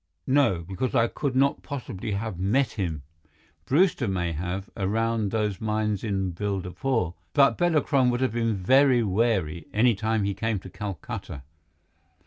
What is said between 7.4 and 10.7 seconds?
Bela Kron would have been very wary, any time he came